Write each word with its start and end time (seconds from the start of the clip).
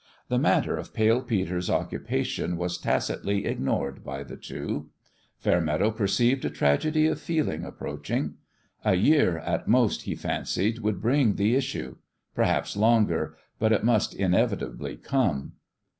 The 0.29 0.39
matter 0.39 0.77
of 0.77 0.95
Pale 0.95 1.25
Peter's 1.25 1.69
occupation 1.69 2.57
was 2.57 2.79
tacitly 2.79 3.45
ignored 3.45 4.03
by 4.03 4.23
the 4.23 4.35
two. 4.35 4.89
Fairmeadow 5.37 5.91
perceived 5.91 6.43
a 6.43 6.49
tragedy 6.49 7.05
of 7.05 7.21
feeling 7.21 7.63
approaching. 7.63 8.33
A 8.83 8.95
year, 8.95 9.37
at 9.37 9.67
most, 9.67 10.01
he 10.01 10.15
fancied, 10.15 10.79
would 10.79 11.01
bring 11.03 11.35
the 11.35 11.55
issue. 11.55 11.97
Perhaps 12.33 12.75
longer; 12.75 13.37
but 13.59 13.71
it 13.71 13.83
must 13.83 14.15
inevitably 14.15 14.97
come. 14.97 15.51